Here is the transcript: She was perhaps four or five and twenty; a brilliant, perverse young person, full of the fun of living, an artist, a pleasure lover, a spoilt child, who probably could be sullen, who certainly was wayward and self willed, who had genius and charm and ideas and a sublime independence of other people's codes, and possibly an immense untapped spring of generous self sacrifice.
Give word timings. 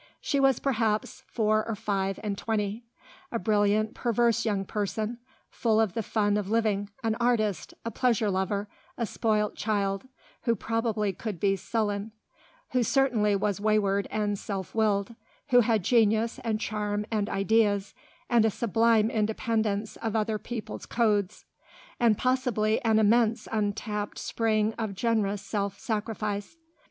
She 0.19 0.39
was 0.39 0.57
perhaps 0.57 1.21
four 1.27 1.63
or 1.67 1.75
five 1.75 2.19
and 2.23 2.35
twenty; 2.35 2.85
a 3.31 3.37
brilliant, 3.37 3.93
perverse 3.93 4.45
young 4.47 4.65
person, 4.65 5.19
full 5.51 5.79
of 5.79 5.93
the 5.93 6.01
fun 6.01 6.37
of 6.37 6.49
living, 6.49 6.89
an 7.03 7.13
artist, 7.19 7.75
a 7.85 7.91
pleasure 7.91 8.31
lover, 8.31 8.67
a 8.97 9.05
spoilt 9.05 9.53
child, 9.55 10.07
who 10.41 10.55
probably 10.55 11.13
could 11.13 11.39
be 11.39 11.55
sullen, 11.55 12.13
who 12.71 12.81
certainly 12.81 13.35
was 13.35 13.61
wayward 13.61 14.07
and 14.09 14.39
self 14.39 14.73
willed, 14.73 15.13
who 15.49 15.59
had 15.59 15.83
genius 15.83 16.39
and 16.43 16.59
charm 16.59 17.05
and 17.11 17.29
ideas 17.29 17.93
and 18.27 18.43
a 18.43 18.49
sublime 18.49 19.11
independence 19.11 19.97
of 19.97 20.15
other 20.15 20.39
people's 20.39 20.87
codes, 20.87 21.45
and 21.99 22.17
possibly 22.17 22.83
an 22.83 22.97
immense 22.97 23.47
untapped 23.51 24.17
spring 24.17 24.73
of 24.79 24.95
generous 24.95 25.43
self 25.43 25.77
sacrifice. 25.77 26.57